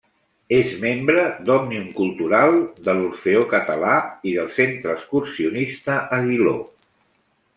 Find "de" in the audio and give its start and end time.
2.87-2.95